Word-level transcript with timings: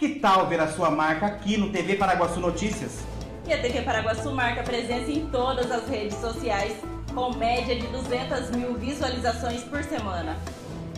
Que 0.00 0.08
tal 0.08 0.46
ver 0.46 0.58
a 0.58 0.66
sua 0.66 0.90
marca 0.90 1.26
aqui 1.26 1.58
no 1.58 1.68
TV 1.68 1.94
Paraguaçu 1.94 2.40
Notícias? 2.40 3.00
E 3.46 3.52
a 3.52 3.60
TV 3.60 3.82
Paraguaçu 3.82 4.30
marca 4.30 4.62
presença 4.62 5.10
em 5.10 5.26
todas 5.26 5.70
as 5.70 5.86
redes 5.90 6.16
sociais, 6.16 6.72
com 7.14 7.36
média 7.36 7.76
de 7.76 7.86
200 7.86 8.50
mil 8.52 8.78
visualizações 8.78 9.62
por 9.64 9.84
semana. 9.84 10.38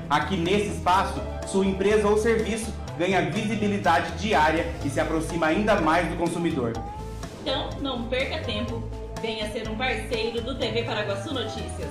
Aqui 0.09 0.37
nesse 0.37 0.77
espaço, 0.77 1.20
sua 1.48 1.66
empresa 1.66 2.06
ou 2.06 2.16
serviço 2.16 2.73
ganha 2.97 3.28
visibilidade 3.28 4.09
diária 4.19 4.73
e 4.84 4.88
se 4.88 5.01
aproxima 5.01 5.47
ainda 5.47 5.80
mais 5.80 6.08
do 6.08 6.14
consumidor. 6.14 6.73
Então, 7.41 7.70
não 7.80 8.05
perca 8.05 8.39
tempo. 8.45 8.84
Venha 9.20 9.50
ser 9.50 9.69
um 9.69 9.77
parceiro 9.77 10.42
do 10.42 10.56
TV 10.56 10.84
Paraguaçu 10.84 11.34
Notícias. 11.34 11.91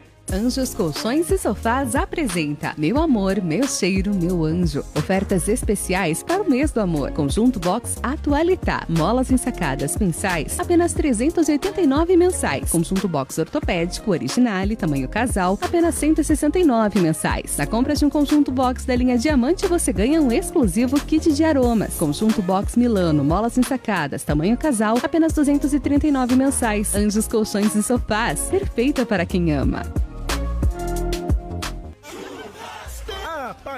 Anjos 0.33 0.73
Colchões 0.73 1.29
e 1.29 1.37
Sofás 1.37 1.93
apresenta 1.93 2.73
Meu 2.77 2.97
Amor, 2.97 3.41
Meu 3.41 3.67
Cheiro, 3.67 4.15
Meu 4.15 4.45
Anjo. 4.45 4.79
Ofertas 4.95 5.49
especiais 5.49 6.23
para 6.23 6.41
o 6.41 6.49
mês 6.49 6.71
do 6.71 6.79
amor. 6.79 7.11
Conjunto 7.11 7.59
Box 7.59 7.97
Atualitá. 8.01 8.85
Molas 8.87 9.29
ensacadas 9.29 9.97
mensais, 9.97 10.57
apenas 10.57 10.93
389 10.93 12.15
mensais. 12.15 12.71
Conjunto 12.71 13.09
Box 13.09 13.39
Ortopédico 13.39 14.11
Originale, 14.11 14.77
tamanho 14.77 15.09
casal, 15.09 15.59
apenas 15.61 15.95
169 15.95 17.01
mensais. 17.01 17.57
Na 17.57 17.67
compra 17.67 17.93
de 17.93 18.05
um 18.05 18.09
conjunto 18.09 18.53
box 18.53 18.85
da 18.85 18.95
linha 18.95 19.17
Diamante, 19.17 19.67
você 19.67 19.91
ganha 19.91 20.21
um 20.21 20.31
exclusivo 20.31 20.97
kit 21.01 21.33
de 21.33 21.43
aromas. 21.43 21.95
Conjunto 21.95 22.41
Box 22.41 22.77
Milano, 22.77 23.21
molas 23.21 23.57
ensacadas, 23.57 24.23
tamanho 24.23 24.55
casal, 24.55 24.97
apenas 25.03 25.33
239 25.33 26.37
mensais. 26.37 26.95
Anjos 26.95 27.27
Colchões 27.27 27.75
e 27.75 27.83
Sofás. 27.83 28.47
Perfeita 28.49 29.05
para 29.05 29.25
quem 29.25 29.51
ama. 29.51 29.83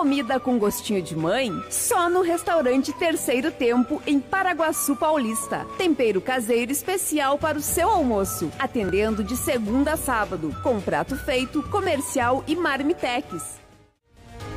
Comida 0.00 0.40
com 0.40 0.58
gostinho 0.58 1.02
de 1.02 1.14
mãe? 1.14 1.52
Só 1.68 2.08
no 2.08 2.22
restaurante 2.22 2.90
Terceiro 2.90 3.50
Tempo, 3.52 4.00
em 4.06 4.18
Paraguaçu 4.18 4.96
Paulista. 4.96 5.66
Tempero 5.76 6.22
caseiro 6.22 6.72
especial 6.72 7.36
para 7.36 7.58
o 7.58 7.60
seu 7.60 7.86
almoço. 7.86 8.50
Atendendo 8.58 9.22
de 9.22 9.36
segunda 9.36 9.92
a 9.92 9.96
sábado, 9.98 10.56
com 10.62 10.80
prato 10.80 11.16
feito, 11.16 11.62
comercial 11.64 12.42
e 12.46 12.56
marmitex. 12.56 13.60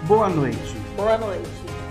Boa 0.04 0.30
noite. 0.30 0.78
Boa 0.96 1.18
noite. 1.18 1.50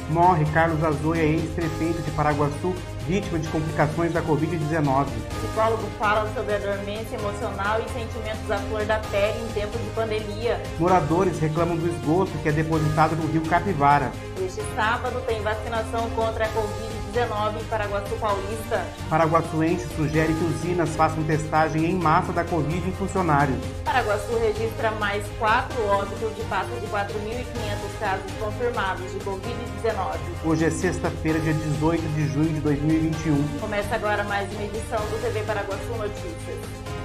Morre 0.09 0.47
Carlos 0.55 0.83
Azoia, 0.83 1.23
ex-prefeito 1.23 2.01
de 2.01 2.11
Paraguaçu, 2.12 2.75
vítima 3.07 3.39
de 3.39 3.49
complicações 3.49 4.13
da 4.13 4.23
Covid-19. 4.23 5.07
Psicólogo 5.41 5.87
fala 5.99 6.33
sobre 6.35 6.55
a 6.55 6.59
dormência 6.59 7.17
emocional 7.17 7.81
e 7.81 7.89
sentimentos 7.91 8.51
à 8.51 8.59
flor 8.59 8.85
da 8.85 8.99
pele 8.99 9.39
em 9.45 9.53
tempo 9.53 9.79
de 9.79 9.91
pandemia. 9.91 10.61
Moradores 10.79 11.39
reclamam 11.39 11.77
do 11.77 11.89
esgoto 11.89 12.33
que 12.43 12.49
é 12.49 12.53
depositado 12.53 13.17
no 13.17 13.27
rio 13.31 13.43
Capivara. 13.43 14.12
Este 14.41 14.62
sábado 14.75 15.21
tem 15.27 15.43
vacinação 15.43 16.09
contra 16.11 16.45
a 16.45 16.49
Covid-19 17.12 17.61
em 17.61 17.65
Paraguaçu 17.65 18.17
Paulista. 18.17 18.87
Paraguaçuense 19.09 19.87
sugere 19.95 20.33
que 20.33 20.45
usinas 20.45 20.97
façam 20.97 21.23
testagem 21.25 21.84
em 21.84 21.95
massa 21.95 22.33
da 22.33 22.43
Covid 22.43 22.89
em 22.89 22.93
funcionários. 22.93 23.59
Paraguaçu 23.84 24.39
registra 24.39 24.91
mais 24.93 25.25
quatro 25.39 25.84
óbitos 25.87 26.34
de 26.34 26.43
passa 26.45 26.75
de 26.81 26.87
4.500 26.87 27.99
casos 28.00 28.33
confirmados 28.41 29.12
de 29.12 29.19
Covid-19. 29.21 30.19
Hoje 30.45 30.65
é 30.65 30.71
sexta-feira, 30.71 31.39
dia 31.39 31.53
18 31.53 32.03
de 32.15 32.28
junho 32.28 32.49
de 32.49 32.61
2021. 32.61 33.59
Começa 33.61 33.94
agora 33.94 34.25
mais 34.25 34.50
uma 34.53 34.62
edição 34.62 34.99
do 34.99 35.23
TV 35.23 35.41
Paraguaçu 35.43 35.93
Notícias. 35.99 37.02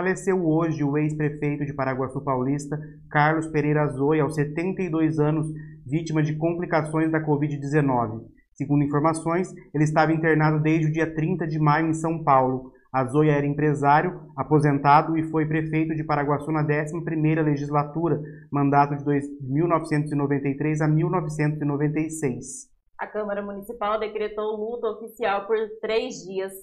Faleceu 0.00 0.48
hoje 0.48 0.82
o 0.82 0.96
ex-prefeito 0.96 1.66
de 1.66 1.74
Paraguaçu 1.74 2.22
Paulista, 2.22 2.80
Carlos 3.10 3.46
Pereira 3.48 3.86
Zoia, 3.88 4.22
aos 4.22 4.34
72 4.34 5.18
anos, 5.18 5.52
vítima 5.84 6.22
de 6.22 6.36
complicações 6.36 7.12
da 7.12 7.20
Covid-19. 7.20 8.22
Segundo 8.54 8.82
informações, 8.82 9.52
ele 9.74 9.84
estava 9.84 10.14
internado 10.14 10.58
desde 10.58 10.86
o 10.86 10.90
dia 10.90 11.14
30 11.14 11.46
de 11.46 11.58
maio 11.58 11.88
em 11.88 11.92
São 11.92 12.24
Paulo. 12.24 12.72
Azoia 12.90 13.32
era 13.32 13.44
empresário, 13.44 14.22
aposentado 14.34 15.18
e 15.18 15.22
foi 15.24 15.44
prefeito 15.44 15.94
de 15.94 16.02
Paraguaçu 16.02 16.50
na 16.50 16.64
11ª 16.64 17.42
legislatura, 17.44 18.22
mandato 18.50 18.96
de 18.96 19.04
1993 19.42 20.80
a 20.80 20.88
1996. 20.88 22.70
A 22.96 23.06
Câmara 23.06 23.42
Municipal 23.42 24.00
decretou 24.00 24.56
luto 24.56 24.86
oficial 24.86 25.46
por 25.46 25.58
três 25.82 26.24
dias. 26.24 26.54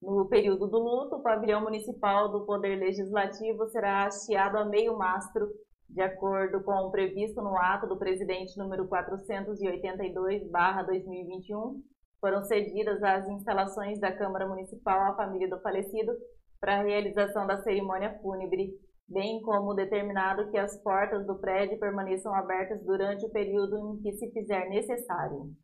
No 0.00 0.28
período 0.28 0.66
do 0.66 0.78
luto, 0.78 1.16
o 1.16 1.22
pavilhão 1.22 1.62
municipal 1.62 2.30
do 2.30 2.44
Poder 2.44 2.76
Legislativo 2.76 3.66
será 3.68 4.06
hasteado 4.06 4.58
a 4.58 4.64
meio 4.64 4.96
mastro, 4.96 5.48
de 5.88 6.02
acordo 6.02 6.62
com 6.62 6.72
o 6.72 6.90
previsto 6.90 7.42
no 7.42 7.56
ato 7.56 7.86
do 7.86 7.96
presidente 7.96 8.58
número 8.58 8.86
482/2021. 8.86 11.80
Foram 12.20 12.42
cedidas 12.42 13.02
as 13.02 13.26
instalações 13.28 13.98
da 13.98 14.12
Câmara 14.12 14.46
Municipal 14.46 15.12
à 15.12 15.16
família 15.16 15.48
do 15.48 15.58
falecido 15.60 16.12
para 16.60 16.80
a 16.80 16.82
realização 16.82 17.46
da 17.46 17.62
cerimônia 17.62 18.18
fúnebre, 18.20 18.74
bem 19.08 19.40
como 19.42 19.74
determinado 19.74 20.50
que 20.50 20.58
as 20.58 20.76
portas 20.82 21.26
do 21.26 21.38
prédio 21.38 21.78
permaneçam 21.78 22.34
abertas 22.34 22.84
durante 22.84 23.24
o 23.24 23.30
período 23.30 23.78
em 23.78 23.96
que 24.02 24.12
se 24.12 24.30
fizer 24.32 24.68
necessário. 24.68 25.54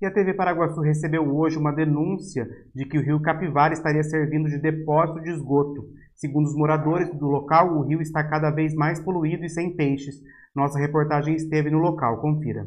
E 0.00 0.06
a 0.06 0.10
TV 0.10 0.32
Paraguaçu 0.32 0.80
recebeu 0.80 1.22
hoje 1.36 1.58
uma 1.58 1.72
denúncia 1.72 2.48
de 2.74 2.86
que 2.86 2.96
o 2.96 3.02
rio 3.02 3.20
Capivara 3.20 3.74
estaria 3.74 4.02
servindo 4.02 4.48
de 4.48 4.56
depósito 4.56 5.20
de 5.20 5.28
esgoto. 5.28 5.84
Segundo 6.14 6.46
os 6.46 6.56
moradores 6.56 7.10
do 7.10 7.26
local, 7.26 7.76
o 7.76 7.82
rio 7.82 8.00
está 8.00 8.24
cada 8.24 8.50
vez 8.50 8.74
mais 8.74 8.98
poluído 8.98 9.44
e 9.44 9.50
sem 9.50 9.76
peixes. 9.76 10.14
Nossa 10.56 10.78
reportagem 10.78 11.34
esteve 11.34 11.68
no 11.68 11.76
local, 11.76 12.16
confira. 12.18 12.66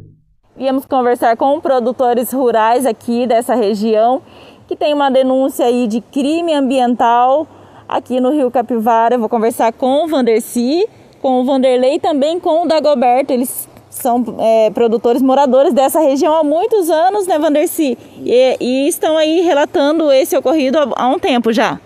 Viemos 0.55 0.85
conversar 0.85 1.35
com 1.35 1.59
produtores 1.59 2.31
rurais 2.31 2.85
aqui 2.85 3.25
dessa 3.25 3.55
região 3.55 4.21
que 4.67 4.75
tem 4.75 4.93
uma 4.93 5.09
denúncia 5.09 5.65
aí 5.65 5.87
de 5.87 6.01
crime 6.01 6.53
ambiental 6.53 7.47
aqui 7.89 8.21
no 8.21 8.29
Rio 8.29 8.51
Capivara. 8.51 9.15
Eu 9.15 9.19
vou 9.19 9.27
conversar 9.27 9.73
com 9.73 10.05
o 10.05 10.07
Vanderci, 10.07 10.87
com 11.19 11.41
o 11.41 11.45
Vanderlei 11.45 11.99
também 11.99 12.39
com 12.39 12.63
o 12.63 12.67
Dagoberto. 12.67 13.33
Eles 13.33 13.67
são 13.93 14.23
é, 14.39 14.69
produtores 14.71 15.21
moradores 15.21 15.73
dessa 15.73 15.99
região 15.99 16.33
há 16.33 16.43
muitos 16.43 16.89
anos, 16.89 17.27
né, 17.27 17.37
Vanderci? 17.37 17.97
E, 18.17 18.57
e 18.59 18.87
estão 18.87 19.17
aí 19.17 19.41
relatando 19.41 20.11
esse 20.11 20.35
ocorrido 20.35 20.77
há, 20.95 21.07
um 21.07 21.19
tempo 21.19 21.53
já. 21.53 21.79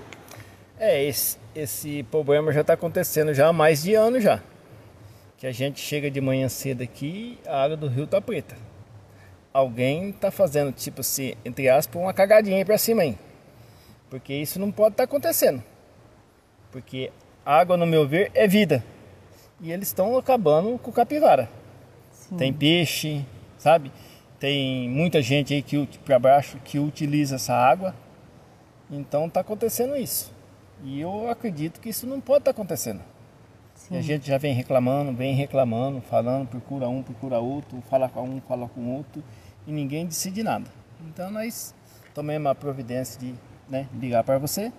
É, 0.79 1.03
esse, 1.03 1.37
esse 1.53 2.03
problema 2.03 2.51
já 2.51 2.61
está 2.61 2.73
acontecendo 2.73 3.33
já 3.33 3.47
há 3.47 3.53
mais 3.53 3.83
de 3.83 3.93
ano 3.93 4.19
já. 4.19 4.41
Que 5.37 5.45
a 5.45 5.51
gente 5.51 5.79
chega 5.79 6.09
de 6.09 6.19
manhã 6.19 6.49
cedo 6.49 6.81
aqui 6.81 7.37
a 7.45 7.63
água 7.63 7.77
do 7.77 7.87
rio 7.87 8.05
está 8.05 8.19
preta. 8.19 8.55
Alguém 9.53 10.09
está 10.09 10.31
fazendo, 10.31 10.71
tipo 10.71 11.01
assim, 11.01 11.33
entre 11.43 11.67
aspas, 11.69 12.01
uma 12.01 12.13
cagadinha 12.13 12.57
aí 12.57 12.65
para 12.65 12.77
cima 12.77 13.01
aí. 13.01 13.17
Porque 14.09 14.33
isso 14.33 14.59
não 14.59 14.71
pode 14.71 14.93
estar 14.93 15.05
tá 15.05 15.09
acontecendo. 15.09 15.63
Porque 16.71 17.11
água, 17.45 17.75
no 17.75 17.85
meu 17.85 18.07
ver, 18.07 18.31
é 18.33 18.47
vida. 18.47 18.83
E 19.59 19.71
eles 19.71 19.87
estão 19.87 20.17
acabando 20.17 20.77
com 20.77 20.91
o 20.91 20.93
capivara. 20.93 21.49
Sim. 22.29 22.37
Tem 22.37 22.53
peixe, 22.53 23.25
sabe? 23.57 23.91
Tem 24.39 24.89
muita 24.89 25.21
gente 25.21 25.53
aí 25.53 25.61
que 25.61 25.85
para 26.05 26.19
baixo 26.19 26.57
que 26.63 26.77
utiliza 26.77 27.35
essa 27.35 27.53
água. 27.53 27.95
Então 28.89 29.27
está 29.27 29.41
acontecendo 29.41 29.95
isso. 29.95 30.31
E 30.83 31.01
eu 31.01 31.29
acredito 31.29 31.79
que 31.79 31.89
isso 31.89 32.05
não 32.05 32.21
pode 32.21 32.39
estar 32.39 32.53
tá 32.53 32.55
acontecendo. 32.55 33.01
Sim. 33.75 33.95
E 33.95 33.97
a 33.97 34.01
gente 34.01 34.27
já 34.27 34.37
vem 34.37 34.53
reclamando, 34.53 35.13
vem 35.13 35.35
reclamando, 35.35 36.01
falando, 36.01 36.47
procura 36.47 36.87
um, 36.87 37.03
procura 37.03 37.39
outro, 37.39 37.81
fala 37.89 38.09
com 38.09 38.23
um, 38.23 38.41
fala 38.41 38.67
com 38.67 38.95
outro, 38.95 39.23
e 39.65 39.71
ninguém 39.71 40.05
decide 40.05 40.43
nada. 40.43 40.65
Então 41.07 41.31
nós 41.31 41.73
tomamos 42.13 42.49
a 42.49 42.55
providência 42.55 43.19
de 43.19 43.33
né, 43.69 43.87
ligar 43.99 44.23
para 44.23 44.37
você, 44.37 44.71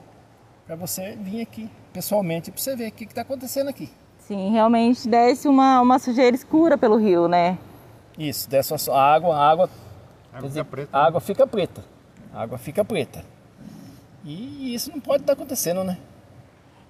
para 0.67 0.77
você 0.77 1.17
vir 1.17 1.41
aqui 1.41 1.71
pessoalmente 1.93 2.51
para 2.51 2.61
você 2.61 2.77
ver 2.77 2.89
o 2.89 2.93
que 2.93 3.05
está 3.05 3.23
acontecendo 3.23 3.69
aqui. 3.69 3.91
Sim, 4.29 4.51
realmente 4.53 5.09
desce 5.09 5.49
uma, 5.49 5.81
uma 5.81 5.99
sujeira 5.99 6.37
escura 6.37 6.77
pelo 6.77 6.99
rio, 6.99 7.27
né? 7.29 7.57
Isso, 8.19 8.47
desce 8.47 8.75
a 8.91 8.95
água, 8.95 9.35
a 9.35 9.51
água, 9.51 9.71
a 10.31 10.37
água, 10.37 10.49
dizer, 10.51 10.65
fica, 10.65 10.71
preta, 10.71 10.91
a 10.93 11.07
água 11.07 11.21
fica 11.21 11.47
preta. 11.47 11.85
A 12.35 12.43
água 12.43 12.59
fica 12.59 12.85
preta. 12.85 13.25
E 14.23 14.75
isso 14.75 14.91
não 14.91 15.01
pode 15.01 15.23
estar 15.23 15.33
acontecendo, 15.33 15.83
né? 15.83 15.97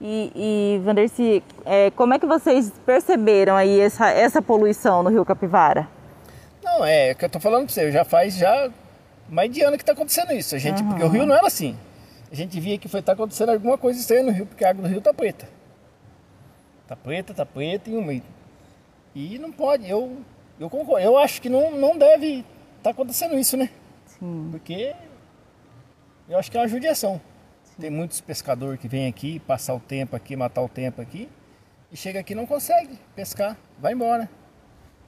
E, 0.00 0.32
e 0.34 0.80
Vanderci, 0.84 1.44
é, 1.64 1.92
como 1.92 2.12
é 2.12 2.18
que 2.18 2.26
vocês 2.26 2.72
perceberam 2.84 3.54
aí 3.54 3.78
essa, 3.78 4.10
essa 4.10 4.42
poluição 4.42 5.04
no 5.04 5.10
Rio 5.10 5.24
Capivara? 5.24 5.88
Não, 6.60 6.84
é, 6.84 7.10
é 7.10 7.14
que 7.14 7.24
eu 7.24 7.30
tô 7.30 7.38
falando 7.38 7.66
para 7.66 7.72
você, 7.72 7.92
já 7.92 8.04
faz 8.04 8.34
já 8.34 8.68
mais 9.28 9.48
de 9.48 9.62
ano 9.62 9.76
que 9.76 9.84
está 9.84 9.92
acontecendo 9.92 10.32
isso. 10.32 10.56
A 10.56 10.58
gente, 10.58 10.82
uhum. 10.82 10.88
Porque 10.88 11.04
o 11.04 11.08
rio 11.08 11.24
não 11.24 11.36
era 11.36 11.46
assim. 11.46 11.76
A 12.32 12.34
gente 12.34 12.58
via 12.58 12.78
que 12.78 12.88
foi 12.88 13.00
tá 13.00 13.12
acontecendo 13.12 13.50
alguma 13.50 13.78
coisa 13.78 14.00
estranha 14.00 14.24
no 14.24 14.32
rio, 14.32 14.44
porque 14.44 14.64
a 14.64 14.70
água 14.70 14.82
do 14.82 14.88
rio 14.88 15.00
tá 15.00 15.14
preta. 15.14 15.57
Tá 16.88 16.96
preta, 16.96 17.34
tá 17.34 17.44
preta 17.44 17.90
e 17.90 17.94
úmida. 17.94 18.24
E 19.14 19.38
não 19.38 19.52
pode, 19.52 19.88
eu, 19.88 20.22
eu 20.58 20.70
concordo. 20.70 21.04
Eu 21.04 21.18
acho 21.18 21.42
que 21.42 21.50
não, 21.50 21.70
não 21.70 21.98
deve 21.98 22.38
estar 22.38 22.46
tá 22.82 22.90
acontecendo 22.90 23.38
isso, 23.38 23.58
né? 23.58 23.68
Sim. 24.06 24.48
Porque 24.50 24.96
eu 26.26 26.38
acho 26.38 26.50
que 26.50 26.56
é 26.56 26.60
uma 26.60 26.68
judiação. 26.68 27.20
Tem 27.78 27.90
muitos 27.90 28.22
pescadores 28.22 28.80
que 28.80 28.88
vêm 28.88 29.06
aqui, 29.06 29.38
passar 29.40 29.74
o 29.74 29.80
tempo 29.80 30.16
aqui, 30.16 30.34
matar 30.34 30.62
o 30.62 30.68
tempo 30.68 31.02
aqui, 31.02 31.28
e 31.92 31.96
chega 31.96 32.20
aqui 32.20 32.32
e 32.32 32.36
não 32.36 32.46
consegue 32.46 32.98
pescar, 33.14 33.56
vai 33.78 33.92
embora. 33.92 34.28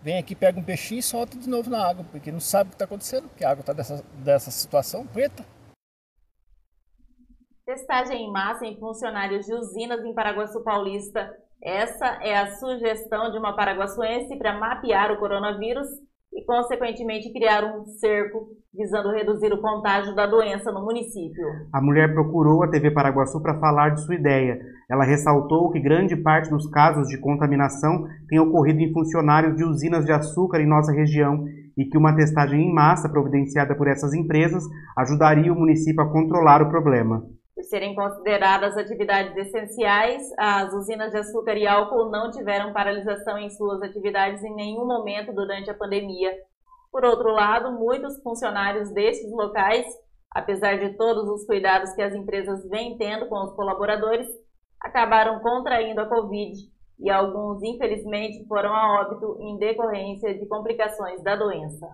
Vem 0.03 0.19
aqui, 0.19 0.35
pega 0.35 0.61
um 0.61 0.63
peixinho 0.63 1.01
e 1.01 1.03
solta 1.03 1.37
de 1.37 1.49
novo 1.49 1.69
na 1.69 1.89
água, 1.89 2.05
porque 2.13 2.31
não 2.31 2.41
sabe 2.41 2.69
o 2.69 2.71
que 2.71 2.75
está 2.75 2.85
acontecendo, 2.85 3.29
porque 3.29 3.45
a 3.45 3.51
água 3.51 3.61
está 3.61 3.73
dessa, 3.73 4.05
dessa 4.15 4.51
situação 4.51 5.07
preta. 5.07 5.45
Testagem 7.65 8.27
em 8.27 8.31
massa 8.31 8.67
em 8.67 8.79
funcionários 8.79 9.47
de 9.47 9.55
usinas 9.55 10.05
em 10.05 10.15
Paraguaçu 10.15 10.63
Paulista. 10.63 11.31
Essa 11.63 12.19
é 12.23 12.39
a 12.39 12.53
sugestão 12.53 13.31
de 13.31 13.39
uma 13.39 13.55
paraguaçuense 13.55 14.37
para 14.39 14.59
mapear 14.59 15.13
o 15.13 15.19
coronavírus 15.19 15.87
e, 16.33 16.45
consequentemente, 16.45 17.33
criar 17.33 17.65
um 17.65 17.85
cerco 17.85 18.49
visando 18.73 19.11
reduzir 19.11 19.53
o 19.53 19.61
contágio 19.61 20.15
da 20.15 20.27
doença 20.27 20.71
no 20.73 20.85
município. 20.85 21.45
A 21.73 21.83
mulher 21.83 22.15
procurou 22.15 22.63
a 22.63 22.69
TV 22.69 22.91
Paraguaçu 22.93 23.43
para 23.43 23.59
falar 23.59 23.91
de 23.91 24.01
sua 24.03 24.15
ideia. 24.15 24.61
Ela 24.89 25.05
ressaltou 25.05 25.71
que 25.71 25.81
grande 25.81 26.17
parte 26.17 26.49
dos 26.49 26.69
casos 26.71 27.09
de 27.09 27.19
contaminação 27.19 28.07
tem 28.29 28.39
ocorrido 28.39 28.81
em 28.81 28.93
funcionários 28.93 29.57
de 29.57 29.65
usinas 29.65 30.05
de 30.05 30.13
açúcar 30.13 30.61
em 30.61 30.69
nossa 30.69 30.93
região 30.93 31.45
e 31.77 31.85
que 31.85 31.99
uma 31.99 32.15
testagem 32.15 32.61
em 32.63 32.73
massa 32.73 33.09
providenciada 33.09 33.75
por 33.75 33.89
essas 33.89 34.15
empresas 34.15 34.63
ajudaria 34.97 35.53
o 35.53 35.59
município 35.59 36.03
a 36.03 36.11
controlar 36.11 36.63
o 36.63 36.69
problema. 36.71 37.23
Serem 37.71 37.95
consideradas 37.95 38.77
atividades 38.77 39.37
essenciais, 39.37 40.29
as 40.37 40.75
usinas 40.75 41.13
de 41.13 41.19
açúcar 41.19 41.57
e 41.57 41.69
álcool 41.69 42.11
não 42.11 42.29
tiveram 42.29 42.73
paralisação 42.73 43.39
em 43.39 43.49
suas 43.49 43.81
atividades 43.81 44.43
em 44.43 44.53
nenhum 44.57 44.85
momento 44.85 45.33
durante 45.33 45.71
a 45.71 45.75
pandemia. 45.75 46.37
Por 46.91 47.05
outro 47.05 47.31
lado, 47.31 47.71
muitos 47.71 48.21
funcionários 48.25 48.91
destes 48.91 49.31
locais, 49.31 49.87
apesar 50.33 50.81
de 50.81 50.97
todos 50.97 51.29
os 51.29 51.47
cuidados 51.47 51.93
que 51.93 52.03
as 52.03 52.13
empresas 52.13 52.69
vêm 52.69 52.99
tendo 52.99 53.29
com 53.29 53.41
os 53.45 53.55
colaboradores, 53.55 54.27
acabaram 54.81 55.39
contraindo 55.39 56.01
a 56.01 56.09
Covid 56.09 56.53
e 56.99 57.09
alguns, 57.09 57.63
infelizmente, 57.63 58.45
foram 58.49 58.75
a 58.75 59.01
óbito 59.01 59.37
em 59.41 59.57
decorrência 59.59 60.37
de 60.37 60.45
complicações 60.49 61.23
da 61.23 61.37
doença. 61.37 61.87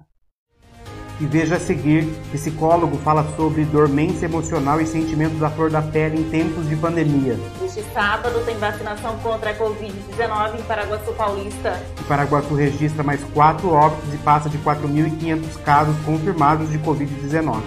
E 1.18 1.24
veja 1.24 1.56
a 1.56 1.60
seguir, 1.60 2.04
psicólogo 2.30 2.98
fala 2.98 3.26
sobre 3.36 3.64
dormência 3.64 4.26
emocional 4.26 4.78
e 4.82 4.86
sentimentos 4.86 5.38
da 5.38 5.48
flor 5.48 5.70
da 5.70 5.80
pele 5.80 6.20
em 6.20 6.24
tempos 6.24 6.68
de 6.68 6.76
pandemia. 6.76 7.38
Este 7.64 7.82
sábado 7.94 8.44
tem 8.44 8.54
vacinação 8.58 9.16
contra 9.20 9.50
a 9.50 9.54
Covid-19 9.54 10.58
em 10.58 10.62
Paraguaçu 10.64 11.12
Paulista. 11.14 11.82
E 11.98 12.04
Paraguaçu 12.04 12.54
registra 12.54 13.02
mais 13.02 13.24
quatro 13.32 13.72
óbitos 13.72 14.12
e 14.12 14.18
passa 14.18 14.50
de 14.50 14.58
4.500 14.58 15.62
casos 15.64 15.96
confirmados 16.04 16.70
de 16.70 16.78
Covid-19. 16.80 17.62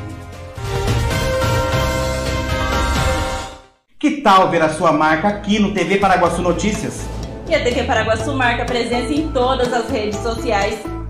Que 3.98 4.22
tal 4.22 4.52
ver 4.52 4.62
a 4.62 4.70
sua 4.70 4.92
marca 4.92 5.28
aqui 5.28 5.58
no 5.58 5.74
TV 5.74 5.98
Paraguaçu 5.98 6.44
Notícias? 6.44 7.08
E 7.48 7.56
a 7.56 7.64
TV 7.64 7.84
Paraguaçu 7.84 8.32
marca 8.36 8.64
presença 8.64 9.12
em 9.12 9.28
todas 9.32 9.74
as 9.74 9.90
redes 9.90 10.20
sociais 10.20 10.80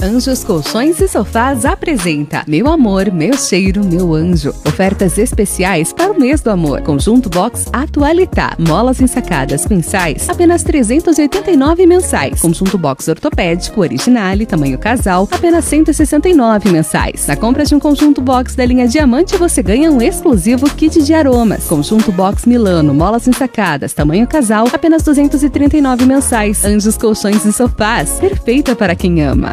Anjos 0.00 0.44
Colchões 0.44 1.00
e 1.00 1.08
Sofás 1.08 1.64
apresenta 1.64 2.44
Meu 2.46 2.68
Amor, 2.68 3.10
Meu 3.12 3.36
Cheiro, 3.36 3.84
Meu 3.84 4.14
Anjo. 4.14 4.54
Ofertas 4.64 5.18
especiais 5.18 5.92
para 5.92 6.12
o 6.12 6.18
mês 6.18 6.40
do 6.40 6.50
amor. 6.50 6.82
Conjunto 6.82 7.28
Box 7.28 7.66
Atualitá. 7.72 8.54
Molas 8.60 9.00
ensacadas 9.00 9.66
pincais, 9.66 10.28
apenas 10.28 10.62
389 10.62 11.84
mensais. 11.84 12.40
Conjunto 12.40 12.78
Box 12.78 13.08
Ortopédico 13.08 13.80
Originale, 13.80 14.46
tamanho 14.46 14.78
casal, 14.78 15.28
apenas 15.32 15.64
169 15.64 16.70
mensais. 16.70 17.26
Na 17.26 17.34
compra 17.34 17.64
de 17.64 17.74
um 17.74 17.80
conjunto 17.80 18.20
box 18.20 18.54
da 18.54 18.64
linha 18.64 18.86
Diamante, 18.86 19.36
você 19.36 19.64
ganha 19.64 19.90
um 19.90 20.00
exclusivo 20.00 20.70
kit 20.70 21.02
de 21.02 21.12
aromas. 21.12 21.64
Conjunto 21.64 22.12
Box 22.12 22.46
Milano, 22.46 22.94
molas 22.94 23.26
ensacadas, 23.26 23.92
tamanho 23.92 24.28
casal, 24.28 24.68
apenas 24.72 25.02
239 25.02 26.06
mensais. 26.06 26.64
Anjos 26.64 26.96
Colchões 26.96 27.44
e 27.44 27.52
Sofás, 27.52 28.12
perfeita 28.20 28.76
para 28.76 28.94
quem 28.94 29.22
ama. 29.24 29.52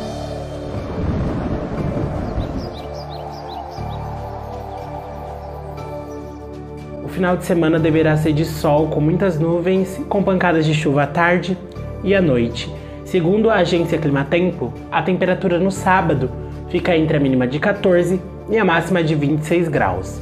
Final 7.11 7.37
de 7.37 7.45
semana 7.45 7.77
deverá 7.77 8.15
ser 8.15 8.33
de 8.33 8.45
sol 8.45 8.87
com 8.87 9.01
muitas 9.01 9.37
nuvens, 9.37 10.01
com 10.09 10.23
pancadas 10.23 10.65
de 10.65 10.73
chuva 10.73 11.03
à 11.03 11.07
tarde 11.07 11.57
e 12.03 12.15
à 12.15 12.21
noite. 12.21 12.73
Segundo 13.05 13.49
a 13.49 13.55
agência 13.55 13.97
Climatempo, 13.97 14.73
a 14.91 15.01
temperatura 15.03 15.59
no 15.59 15.69
sábado 15.69 16.31
fica 16.69 16.95
entre 16.95 17.17
a 17.17 17.19
mínima 17.19 17.45
de 17.45 17.59
14 17.59 18.19
e 18.49 18.57
a 18.57 18.65
máxima 18.65 19.03
de 19.03 19.13
26 19.13 19.67
graus. 19.67 20.21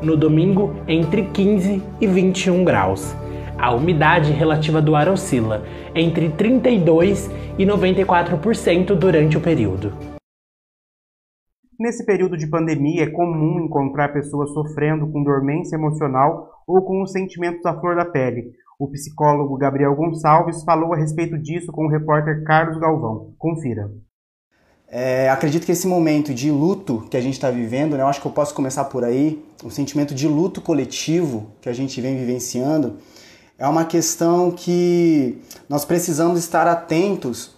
No 0.00 0.16
domingo, 0.16 0.76
entre 0.86 1.24
15 1.24 1.82
e 2.00 2.06
21 2.06 2.64
graus. 2.64 3.14
A 3.58 3.72
umidade 3.72 4.30
relativa 4.30 4.80
do 4.80 4.94
ar 4.94 5.08
oscila 5.08 5.64
entre 5.92 6.28
32 6.28 7.28
e 7.58 7.66
94% 7.66 8.94
durante 8.94 9.36
o 9.36 9.40
período. 9.40 10.17
Nesse 11.78 12.04
período 12.04 12.36
de 12.36 12.48
pandemia, 12.48 13.04
é 13.04 13.10
comum 13.10 13.60
encontrar 13.64 14.12
pessoas 14.12 14.52
sofrendo 14.52 15.06
com 15.12 15.22
dormência 15.22 15.76
emocional 15.76 16.50
ou 16.66 16.82
com 16.82 17.00
os 17.02 17.12
sentimentos 17.12 17.64
à 17.64 17.78
flor 17.78 17.94
da 17.94 18.04
pele. 18.04 18.50
O 18.76 18.88
psicólogo 18.90 19.56
Gabriel 19.56 19.94
Gonçalves 19.94 20.64
falou 20.64 20.92
a 20.92 20.96
respeito 20.96 21.38
disso 21.38 21.70
com 21.70 21.86
o 21.86 21.88
repórter 21.88 22.42
Carlos 22.42 22.80
Galvão. 22.80 23.32
Confira. 23.38 23.92
É, 24.88 25.30
acredito 25.30 25.64
que 25.64 25.70
esse 25.70 25.86
momento 25.86 26.34
de 26.34 26.50
luto 26.50 27.06
que 27.08 27.16
a 27.16 27.20
gente 27.20 27.34
está 27.34 27.48
vivendo, 27.48 27.96
né, 27.96 28.02
eu 28.02 28.08
acho 28.08 28.20
que 28.20 28.26
eu 28.26 28.32
posso 28.32 28.54
começar 28.54 28.86
por 28.86 29.04
aí, 29.04 29.40
o 29.62 29.70
sentimento 29.70 30.12
de 30.14 30.26
luto 30.26 30.60
coletivo 30.60 31.52
que 31.60 31.68
a 31.68 31.72
gente 31.72 32.00
vem 32.00 32.16
vivenciando, 32.16 32.96
é 33.56 33.68
uma 33.68 33.84
questão 33.84 34.50
que 34.50 35.40
nós 35.68 35.84
precisamos 35.84 36.40
estar 36.40 36.66
atentos 36.66 37.57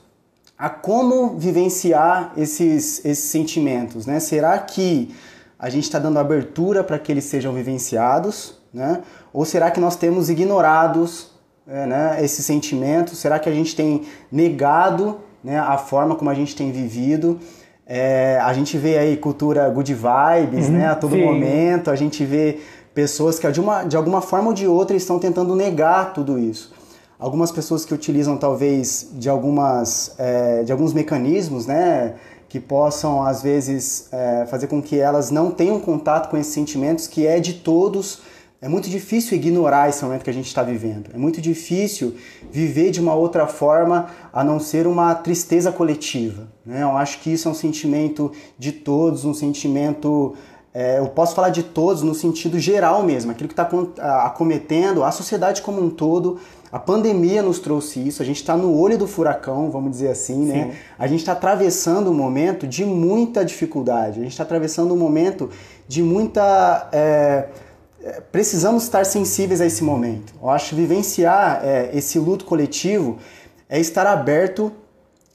a 0.60 0.68
como 0.68 1.38
vivenciar 1.38 2.34
esses, 2.36 3.02
esses 3.02 3.30
sentimentos. 3.30 4.04
Né? 4.04 4.20
Será 4.20 4.58
que 4.58 5.14
a 5.58 5.70
gente 5.70 5.84
está 5.84 5.98
dando 5.98 6.18
abertura 6.18 6.84
para 6.84 6.98
que 6.98 7.10
eles 7.10 7.24
sejam 7.24 7.54
vivenciados? 7.54 8.60
Né? 8.72 9.00
Ou 9.32 9.46
será 9.46 9.70
que 9.70 9.80
nós 9.80 9.96
temos 9.96 10.28
ignorados 10.28 11.30
é, 11.66 11.86
né, 11.86 12.18
esses 12.22 12.44
sentimentos? 12.44 13.18
Será 13.18 13.38
que 13.38 13.48
a 13.48 13.52
gente 13.52 13.74
tem 13.74 14.02
negado 14.30 15.20
né, 15.42 15.58
a 15.58 15.78
forma 15.78 16.14
como 16.14 16.28
a 16.28 16.34
gente 16.34 16.54
tem 16.54 16.70
vivido. 16.70 17.40
É, 17.86 18.38
a 18.42 18.52
gente 18.52 18.76
vê 18.76 18.98
aí 18.98 19.16
cultura 19.16 19.66
good 19.70 19.94
vibes, 19.94 20.66
uhum, 20.66 20.72
né, 20.72 20.88
a 20.88 20.94
todo 20.94 21.16
sim. 21.16 21.24
momento, 21.24 21.90
a 21.90 21.96
gente 21.96 22.22
vê 22.22 22.60
pessoas 22.94 23.38
que 23.38 23.50
de, 23.50 23.60
uma, 23.60 23.84
de 23.84 23.96
alguma 23.96 24.20
forma 24.20 24.48
ou 24.48 24.54
de 24.54 24.66
outra 24.66 24.94
estão 24.94 25.18
tentando 25.18 25.56
negar 25.56 26.12
tudo 26.12 26.38
isso. 26.38 26.72
Algumas 27.20 27.52
pessoas 27.52 27.84
que 27.84 27.94
utilizam 27.94 28.36
talvez 28.36 29.10
de, 29.12 29.28
algumas, 29.28 30.14
é, 30.18 30.64
de 30.64 30.72
alguns 30.72 30.92
mecanismos, 30.94 31.66
né, 31.66 32.14
que 32.48 32.58
possam 32.58 33.22
às 33.22 33.42
vezes 33.42 34.08
é, 34.10 34.46
fazer 34.46 34.66
com 34.66 34.82
que 34.82 34.98
elas 34.98 35.30
não 35.30 35.50
tenham 35.50 35.78
contato 35.78 36.30
com 36.30 36.36
esses 36.36 36.52
sentimentos 36.52 37.06
que 37.06 37.26
é 37.26 37.38
de 37.38 37.54
todos 37.54 38.22
é 38.62 38.68
muito 38.68 38.90
difícil 38.90 39.38
ignorar 39.38 39.88
esse 39.88 40.04
momento 40.04 40.22
que 40.22 40.28
a 40.28 40.34
gente 40.34 40.46
está 40.46 40.62
vivendo. 40.62 41.10
É 41.14 41.16
muito 41.16 41.40
difícil 41.40 42.14
viver 42.52 42.90
de 42.90 43.00
uma 43.00 43.14
outra 43.14 43.46
forma 43.46 44.08
a 44.30 44.44
não 44.44 44.60
ser 44.60 44.86
uma 44.86 45.14
tristeza 45.14 45.72
coletiva. 45.72 46.48
Né? 46.64 46.82
Eu 46.82 46.94
acho 46.94 47.20
que 47.20 47.32
isso 47.32 47.48
é 47.48 47.50
um 47.50 47.54
sentimento 47.54 48.30
de 48.58 48.70
todos, 48.70 49.24
um 49.24 49.32
sentimento. 49.32 50.34
É, 50.74 50.98
eu 50.98 51.08
posso 51.08 51.34
falar 51.34 51.48
de 51.48 51.62
todos 51.62 52.02
no 52.02 52.14
sentido 52.14 52.58
geral 52.58 53.02
mesmo, 53.02 53.32
aquilo 53.32 53.48
que 53.48 53.58
está 53.58 53.68
acometendo 54.26 55.02
a 55.02 55.10
sociedade 55.10 55.62
como 55.62 55.82
um 55.82 55.88
todo. 55.88 56.38
A 56.72 56.78
pandemia 56.78 57.42
nos 57.42 57.58
trouxe 57.58 57.98
isso, 58.06 58.22
a 58.22 58.24
gente 58.24 58.36
está 58.36 58.56
no 58.56 58.78
olho 58.78 58.96
do 58.96 59.06
furacão, 59.06 59.70
vamos 59.70 59.90
dizer 59.90 60.08
assim, 60.08 60.44
né? 60.44 60.76
A 60.96 61.08
gente 61.08 61.20
está 61.20 61.32
atravessando 61.32 62.10
um 62.10 62.14
momento 62.14 62.66
de 62.66 62.84
muita 62.84 63.44
dificuldade, 63.44 64.20
a 64.20 64.22
gente 64.22 64.32
está 64.32 64.44
atravessando 64.44 64.94
um 64.94 64.96
momento 64.96 65.50
de 65.88 66.00
muita. 66.00 66.88
É, 66.92 67.48
precisamos 68.30 68.84
estar 68.84 69.04
sensíveis 69.04 69.60
a 69.60 69.66
esse 69.66 69.82
momento. 69.82 70.32
Eu 70.40 70.48
acho 70.48 70.70
que 70.70 70.74
vivenciar 70.76 71.60
é, 71.64 71.90
esse 71.92 72.18
luto 72.20 72.44
coletivo 72.44 73.18
é 73.68 73.80
estar 73.80 74.06
aberto 74.06 74.72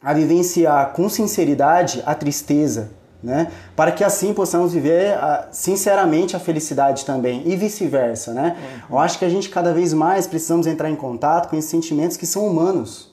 a 0.01 0.13
vivenciar 0.13 0.93
com 0.93 1.09
sinceridade 1.09 2.01
a 2.05 2.15
tristeza, 2.15 2.91
né? 3.25 3.51
Para 3.75 3.91
que 3.91 4.03
assim 4.03 4.33
possamos 4.33 4.71
viver 4.71 5.15
a, 5.15 5.47
sinceramente 5.51 6.35
a 6.35 6.39
felicidade 6.39 7.03
também 7.03 7.41
e 7.45 7.55
vice-versa, 7.55 8.33
né? 8.33 8.55
Uhum. 8.55 8.95
Eu 8.95 8.99
acho 8.99 9.17
que 9.17 9.25
a 9.25 9.29
gente 9.29 9.49
cada 9.49 9.73
vez 9.73 9.93
mais 9.93 10.27
precisamos 10.27 10.67
entrar 10.67 10.91
em 10.91 10.95
contato 10.95 11.49
com 11.49 11.57
esses 11.57 11.69
sentimentos 11.69 12.15
que 12.15 12.25
são 12.27 12.45
humanos. 12.45 13.11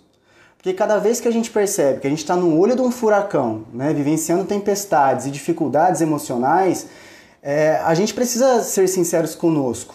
Porque 0.58 0.74
cada 0.74 0.98
vez 0.98 1.18
que 1.18 1.26
a 1.26 1.30
gente 1.30 1.50
percebe 1.50 2.00
que 2.00 2.06
a 2.06 2.10
gente 2.10 2.20
está 2.20 2.36
no 2.36 2.56
olho 2.58 2.76
de 2.76 2.82
um 2.82 2.90
furacão, 2.92 3.64
né, 3.72 3.92
vivenciando 3.92 4.44
tempestades 4.44 5.26
e 5.26 5.30
dificuldades 5.30 6.00
emocionais, 6.00 6.86
é, 7.42 7.80
a 7.82 7.94
gente 7.94 8.12
precisa 8.12 8.62
ser 8.62 8.86
sinceros 8.88 9.34
conosco. 9.34 9.94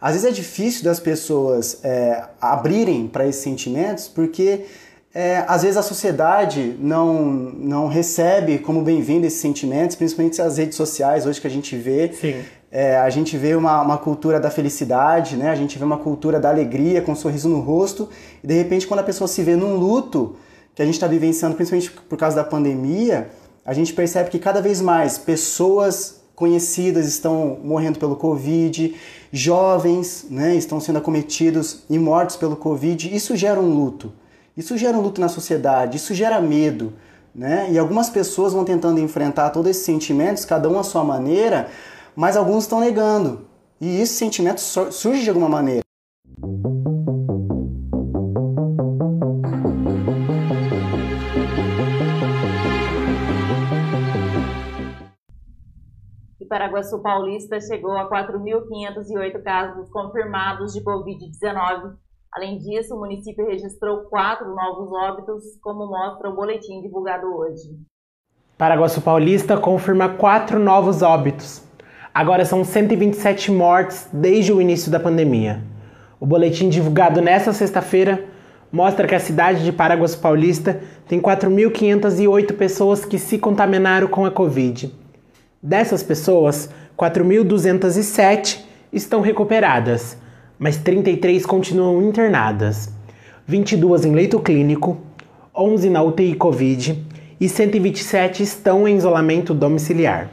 Às 0.00 0.14
vezes 0.14 0.28
é 0.28 0.32
difícil 0.32 0.82
das 0.82 0.98
pessoas 0.98 1.78
é, 1.84 2.24
abrirem 2.40 3.06
para 3.06 3.26
esses 3.26 3.42
sentimentos 3.42 4.08
porque 4.08 4.64
é, 5.14 5.44
às 5.48 5.62
vezes 5.62 5.76
a 5.76 5.82
sociedade 5.82 6.76
não, 6.78 7.22
não 7.22 7.88
recebe 7.88 8.58
como 8.58 8.82
bem-vindo 8.82 9.26
esses 9.26 9.40
sentimentos, 9.40 9.96
principalmente 9.96 10.40
as 10.40 10.58
redes 10.58 10.76
sociais 10.76 11.26
hoje 11.26 11.40
que 11.40 11.46
a 11.46 11.50
gente 11.50 11.74
vê. 11.76 12.08
É, 12.70 12.98
a 12.98 13.08
gente 13.08 13.36
vê 13.38 13.54
uma, 13.54 13.80
uma 13.80 13.96
cultura 13.96 14.38
da 14.38 14.50
felicidade, 14.50 15.36
né? 15.36 15.50
a 15.50 15.54
gente 15.54 15.78
vê 15.78 15.84
uma 15.84 15.96
cultura 15.96 16.38
da 16.38 16.50
alegria, 16.50 17.00
com 17.00 17.12
um 17.12 17.16
sorriso 17.16 17.48
no 17.48 17.60
rosto, 17.60 18.10
e 18.44 18.46
de 18.46 18.54
repente, 18.54 18.86
quando 18.86 19.00
a 19.00 19.02
pessoa 19.02 19.26
se 19.26 19.42
vê 19.42 19.56
num 19.56 19.76
luto 19.76 20.36
que 20.74 20.82
a 20.82 20.84
gente 20.84 20.94
está 20.94 21.06
vivenciando, 21.06 21.56
principalmente 21.56 21.90
por 21.90 22.18
causa 22.18 22.36
da 22.36 22.44
pandemia, 22.44 23.30
a 23.64 23.72
gente 23.72 23.94
percebe 23.94 24.28
que 24.28 24.38
cada 24.38 24.60
vez 24.60 24.82
mais 24.82 25.16
pessoas 25.16 26.20
conhecidas 26.34 27.08
estão 27.08 27.58
morrendo 27.64 27.98
pelo 27.98 28.14
Covid, 28.14 28.94
jovens 29.32 30.26
né, 30.30 30.54
estão 30.54 30.78
sendo 30.78 30.98
acometidos 30.98 31.82
e 31.88 31.98
mortos 31.98 32.36
pelo 32.36 32.54
Covid. 32.54 33.14
Isso 33.14 33.34
gera 33.34 33.58
um 33.58 33.74
luto. 33.74 34.12
Isso 34.58 34.76
gera 34.76 34.98
um 34.98 35.00
luto 35.00 35.20
na 35.20 35.28
sociedade, 35.28 35.98
isso 35.98 36.12
gera 36.12 36.40
medo. 36.40 36.92
Né? 37.32 37.70
E 37.70 37.78
algumas 37.78 38.10
pessoas 38.10 38.52
vão 38.52 38.64
tentando 38.64 38.98
enfrentar 38.98 39.50
todos 39.50 39.70
esses 39.70 39.84
sentimentos, 39.84 40.44
cada 40.44 40.68
um 40.68 40.76
à 40.76 40.82
sua 40.82 41.04
maneira, 41.04 41.68
mas 42.16 42.36
alguns 42.36 42.64
estão 42.64 42.80
negando. 42.80 43.46
E 43.80 44.00
esse 44.00 44.14
sentimento 44.14 44.60
surge 44.60 45.22
de 45.22 45.28
alguma 45.28 45.48
maneira. 45.48 45.82
Paraguaçu 56.48 56.98
Paulista 57.00 57.60
chegou 57.60 57.92
a 57.92 58.10
4.508 58.10 59.42
casos 59.44 59.88
confirmados 59.90 60.72
de 60.72 60.82
Covid-19. 60.82 61.94
Além 62.32 62.58
disso, 62.58 62.94
o 62.94 63.00
município 63.00 63.46
registrou 63.46 64.02
quatro 64.10 64.54
novos 64.54 64.92
óbitos, 64.92 65.44
como 65.62 65.86
mostra 65.86 66.28
o 66.28 66.36
boletim 66.36 66.80
divulgado 66.82 67.26
hoje. 67.26 67.70
Paraguaçu 68.56 69.00
Paulista 69.00 69.56
confirma 69.56 70.08
quatro 70.10 70.58
novos 70.58 71.00
óbitos. 71.02 71.62
Agora 72.12 72.44
são 72.44 72.64
127 72.64 73.50
mortes 73.50 74.08
desde 74.12 74.52
o 74.52 74.60
início 74.60 74.90
da 74.90 75.00
pandemia. 75.00 75.62
O 76.20 76.26
boletim 76.26 76.68
divulgado 76.68 77.20
nesta 77.22 77.52
sexta-feira 77.52 78.24
mostra 78.70 79.06
que 79.06 79.14
a 79.14 79.20
cidade 79.20 79.64
de 79.64 79.72
Paraguaçu 79.72 80.18
Paulista 80.20 80.80
tem 81.06 81.20
4.508 81.20 82.56
pessoas 82.56 83.04
que 83.04 83.18
se 83.18 83.38
contaminaram 83.38 84.08
com 84.08 84.26
a 84.26 84.30
Covid. 84.30 84.92
Dessas 85.62 86.02
pessoas, 86.02 86.68
4.207 86.96 88.64
estão 88.92 89.20
recuperadas, 89.20 90.18
mas 90.58 90.76
33 90.76 91.46
continuam 91.46 92.02
internadas, 92.02 92.92
22 93.46 94.04
em 94.04 94.12
leito 94.12 94.40
clínico, 94.40 94.98
11 95.56 95.90
na 95.90 96.02
UTI 96.02 96.34
Covid 96.34 97.04
e 97.40 97.48
127 97.48 98.42
estão 98.42 98.86
em 98.88 98.96
isolamento 98.96 99.54
domiciliar. 99.54 100.28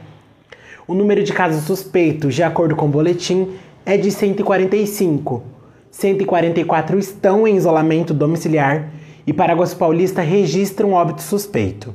O 0.86 0.94
número 0.94 1.22
de 1.22 1.32
casos 1.32 1.64
suspeitos, 1.64 2.34
de 2.34 2.42
acordo 2.42 2.76
com 2.76 2.86
o 2.86 2.90
boletim, 2.90 3.52
é 3.84 3.96
de 3.96 4.10
145. 4.10 5.42
144 5.90 6.98
estão 6.98 7.46
em 7.46 7.56
isolamento 7.56 8.12
domiciliar 8.12 8.90
e 9.26 9.32
Paraguas 9.32 9.74
Paulista 9.74 10.22
registra 10.22 10.86
um 10.86 10.92
óbito 10.92 11.22
suspeito. 11.22 11.94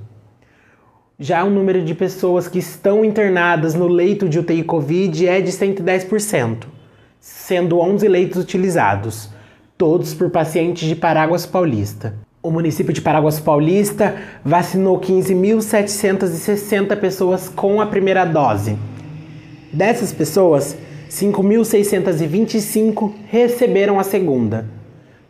Já 1.20 1.44
o 1.44 1.50
número 1.50 1.84
de 1.84 1.94
pessoas 1.94 2.48
que 2.48 2.60
estão 2.60 3.06
internadas 3.06 3.76
no 3.76 3.88
leito 3.88 4.28
de 4.28 4.40
UTI 4.40 4.64
Covid 4.64 5.28
é 5.28 5.40
de 5.40 5.52
110%, 5.52 6.64
sendo 7.22 7.80
11 7.80 8.06
leitos 8.08 8.44
utilizados, 8.44 9.30
todos 9.78 10.16
por 10.16 10.32
pacientes 10.32 10.90
de 10.90 10.96
Paraguas 10.96 11.46
Paulista. 11.46 12.16
O 12.42 12.50
município 12.50 12.92
de 12.92 13.00
Paraguas 13.00 13.40
Paulista 13.40 14.16
vacinou 14.44 15.00
15.760 15.00 17.00
pessoas 17.00 17.48
com 17.48 17.80
a 17.80 17.86
primeira 17.86 18.26
dose. 18.26 18.76
Dessas 19.72 20.12
pessoas, 20.12 20.76
5.625 21.12 23.14
receberam 23.30 24.00
a 24.00 24.04
segunda, 24.04 24.66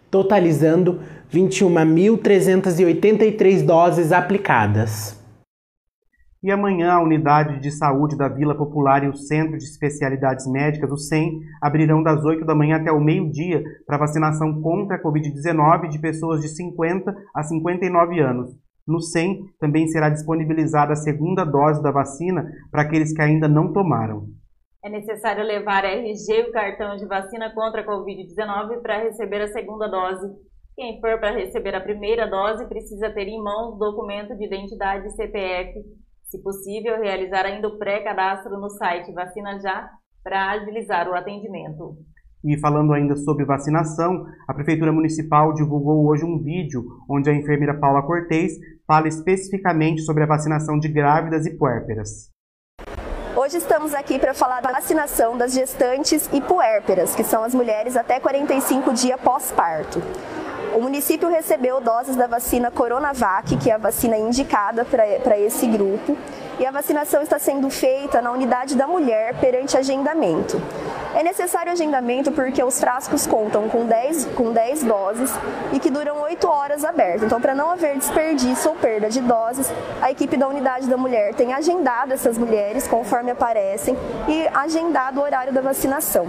totalizando 0.10 1.02
21.383 1.34 3.66
doses 3.66 4.14
aplicadas. 4.14 5.21
E 6.44 6.50
amanhã 6.50 6.94
a 6.94 7.04
Unidade 7.04 7.60
de 7.60 7.70
Saúde 7.70 8.18
da 8.18 8.28
Vila 8.28 8.58
Popular 8.58 9.04
e 9.04 9.08
o 9.08 9.16
Centro 9.16 9.60
de 9.60 9.64
Especialidades 9.64 10.48
Médicas, 10.52 10.92
o 10.92 10.98
CEM, 10.98 11.40
abrirão 11.62 12.02
das 12.02 12.26
8 12.26 12.44
da 12.44 12.56
manhã 12.56 12.78
até 12.78 12.92
o 12.92 13.00
meio-dia 13.00 13.64
para 13.86 14.00
vacinação 14.00 14.60
contra 14.60 14.96
a 14.96 15.04
Covid-19 15.04 15.90
de 15.90 16.00
pessoas 16.00 16.42
de 16.42 16.50
50 16.50 17.16
a 17.36 17.44
59 17.44 18.20
anos. 18.20 18.58
No 18.88 19.00
CEM 19.00 19.46
também 19.60 19.88
será 19.90 20.10
disponibilizada 20.10 20.94
a 20.94 20.96
segunda 20.96 21.46
dose 21.46 21.84
da 21.84 21.92
vacina 21.92 22.52
para 22.72 22.82
aqueles 22.82 23.14
que 23.14 23.22
ainda 23.22 23.48
não 23.48 23.72
tomaram. 23.72 24.26
É 24.84 24.90
necessário 24.90 25.44
levar 25.44 25.86
RG 25.86 26.26
e 26.28 26.50
o 26.50 26.52
cartão 26.52 26.96
de 26.96 27.06
vacina 27.06 27.54
contra 27.54 27.82
a 27.82 27.86
Covid-19 27.86 28.82
para 28.82 29.04
receber 29.04 29.44
a 29.44 29.48
segunda 29.50 29.88
dose. 29.88 30.28
Quem 30.76 31.00
for 31.00 31.20
para 31.20 31.38
receber 31.38 31.76
a 31.76 31.82
primeira 31.82 32.26
dose 32.26 32.68
precisa 32.68 33.12
ter 33.12 33.28
em 33.28 33.44
mãos 33.44 33.78
documento 33.78 34.36
de 34.36 34.48
identidade 34.48 35.08
CPF 35.12 36.02
se 36.32 36.42
possível, 36.42 36.98
realizar 37.02 37.46
ainda 37.46 37.68
o 37.68 37.78
pré-cadastro 37.78 38.58
no 38.58 38.70
site 38.70 39.12
Vacina 39.12 39.60
Já 39.60 39.90
para 40.24 40.52
agilizar 40.52 41.10
o 41.10 41.14
atendimento. 41.14 41.98
E 42.44 42.58
falando 42.58 42.94
ainda 42.94 43.16
sobre 43.18 43.46
vacinação, 43.46 44.26
a 44.48 44.54
Prefeitura 44.54 44.94
Municipal 44.94 45.54
divulgou 45.54 46.08
hoje 46.08 46.24
um 46.24 46.42
vídeo 46.42 46.84
onde 47.10 47.30
a 47.30 47.36
enfermeira 47.36 47.78
Paula 47.78 48.02
Cortez 48.02 48.54
fala 48.88 49.08
especificamente 49.08 50.02
sobre 50.02 50.24
a 50.24 50.28
vacinação 50.28 50.80
de 50.80 50.88
grávidas 50.88 51.46
e 51.46 51.56
puérperas. 51.56 52.32
Hoje 53.36 53.58
estamos 53.58 53.94
aqui 53.94 54.18
para 54.18 54.34
falar 54.34 54.62
da 54.62 54.72
vacinação 54.72 55.38
das 55.38 55.54
gestantes 55.54 56.30
e 56.34 56.42
puérperas, 56.42 57.14
que 57.14 57.24
são 57.24 57.44
as 57.44 57.54
mulheres 57.54 57.96
até 57.96 58.20
45 58.20 58.94
dias 58.94 59.20
pós-parto. 59.22 60.00
O 60.74 60.80
município 60.80 61.28
recebeu 61.28 61.82
doses 61.82 62.16
da 62.16 62.28
vacina 62.28 62.72
Coronavac, 62.72 63.58
que 63.58 63.70
é 63.70 63.74
a 63.74 63.78
vacina 63.78 64.18
indicada 64.18 64.86
para 64.86 65.38
esse 65.38 65.68
grupo, 65.68 66.18
e 66.58 66.66
a 66.66 66.72
vacinação 66.72 67.22
está 67.22 67.38
sendo 67.38 67.70
feita 67.70 68.22
na 68.22 68.32
unidade 68.32 68.76
da 68.76 68.88
mulher 68.88 69.34
perante 69.36 69.76
agendamento. 69.76 70.62
É 71.14 71.24
necessário 71.24 71.74
agendamento 71.74 72.32
porque 72.32 72.64
os 72.64 72.80
frascos 72.80 73.28
contam 73.28 73.68
com 73.68 73.86
10, 73.86 74.26
com 74.28 74.54
10 74.54 74.84
doses 74.84 75.34
e 75.74 75.80
que 75.80 75.90
duram 75.90 76.22
8 76.22 76.48
horas 76.48 76.86
abertos. 76.86 77.24
Então, 77.24 77.42
para 77.42 77.54
não 77.54 77.72
haver 77.72 77.98
desperdício 77.98 78.70
ou 78.70 78.78
perda 78.78 79.10
de 79.10 79.20
doses, 79.20 79.70
a 80.02 80.10
equipe 80.10 80.38
da 80.38 80.48
unidade 80.48 80.88
da 80.88 80.96
mulher 80.96 81.34
tem 81.34 81.54
agendado 81.54 82.14
essas 82.14 82.38
mulheres 82.38 82.88
conforme 82.88 83.32
aparecem 83.32 83.98
e 84.26 84.48
agendado 84.54 85.20
o 85.20 85.24
horário 85.24 85.52
da 85.52 85.60
vacinação. 85.60 86.28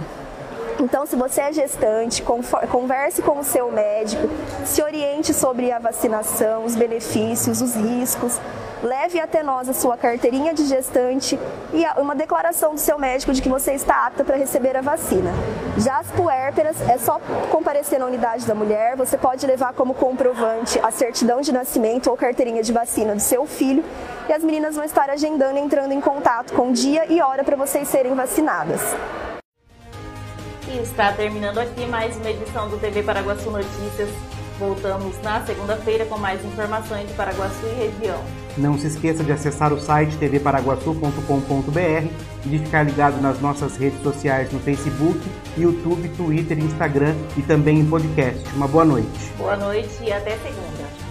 Então, 0.83 1.05
se 1.05 1.15
você 1.15 1.39
é 1.39 1.53
gestante, 1.53 2.21
converse 2.69 3.21
com 3.21 3.39
o 3.39 3.43
seu 3.43 3.71
médico, 3.71 4.27
se 4.65 4.83
oriente 4.83 5.33
sobre 5.33 5.71
a 5.71 5.79
vacinação, 5.79 6.65
os 6.65 6.75
benefícios, 6.75 7.61
os 7.61 7.73
riscos. 7.73 8.37
Leve 8.83 9.17
até 9.17 9.41
nós 9.41 9.69
a 9.69 9.73
sua 9.73 9.95
carteirinha 9.95 10.53
de 10.53 10.65
gestante 10.65 11.39
e 11.73 11.85
uma 12.01 12.13
declaração 12.13 12.73
do 12.73 12.81
seu 12.81 12.99
médico 12.99 13.31
de 13.31 13.41
que 13.41 13.47
você 13.47 13.71
está 13.71 14.07
apta 14.07 14.25
para 14.25 14.35
receber 14.35 14.75
a 14.75 14.81
vacina. 14.81 15.31
Já 15.77 15.99
as 15.99 16.11
puérperas, 16.11 16.75
é 16.89 16.97
só 16.97 17.17
comparecer 17.49 17.97
na 17.97 18.05
unidade 18.05 18.45
da 18.45 18.53
mulher, 18.53 18.97
você 18.97 19.17
pode 19.17 19.47
levar 19.47 19.71
como 19.71 19.93
comprovante 19.93 20.77
a 20.83 20.91
certidão 20.91 21.39
de 21.39 21.53
nascimento 21.53 22.09
ou 22.09 22.17
carteirinha 22.17 22.61
de 22.61 22.73
vacina 22.73 23.15
do 23.15 23.21
seu 23.21 23.45
filho 23.45 23.85
e 24.27 24.33
as 24.33 24.43
meninas 24.43 24.75
vão 24.75 24.83
estar 24.83 25.09
agendando, 25.09 25.57
entrando 25.57 25.93
em 25.93 26.01
contato 26.01 26.51
com 26.51 26.73
dia 26.73 27.05
e 27.09 27.21
hora 27.21 27.41
para 27.41 27.55
vocês 27.55 27.87
serem 27.87 28.13
vacinadas. 28.13 28.81
Está 30.81 31.13
terminando 31.13 31.59
aqui 31.59 31.85
mais 31.85 32.17
uma 32.17 32.31
edição 32.31 32.67
do 32.67 32.79
TV 32.79 33.03
Paraguaçu 33.03 33.51
Notícias. 33.51 34.09
Voltamos 34.57 35.21
na 35.21 35.45
segunda-feira 35.45 36.03
com 36.05 36.17
mais 36.17 36.43
informações 36.43 37.07
de 37.07 37.13
Paraguaçu 37.13 37.65
e 37.67 37.73
região. 37.75 38.19
Não 38.57 38.77
se 38.77 38.87
esqueça 38.87 39.23
de 39.23 39.31
acessar 39.31 39.71
o 39.71 39.79
site 39.79 40.17
tvparaguaçu.com.br 40.17 42.07
e 42.45 42.49
de 42.49 42.59
ficar 42.59 42.83
ligado 42.83 43.21
nas 43.21 43.39
nossas 43.39 43.77
redes 43.77 44.01
sociais 44.01 44.51
no 44.51 44.59
Facebook, 44.59 45.19
YouTube, 45.55 46.09
Twitter, 46.17 46.57
Instagram 46.57 47.13
e 47.37 47.43
também 47.43 47.79
em 47.79 47.85
podcast. 47.85 48.43
Uma 48.55 48.67
boa 48.67 48.83
noite. 48.83 49.31
Boa 49.37 49.55
noite 49.55 49.91
e 50.01 50.11
até 50.11 50.37
segunda. 50.37 51.02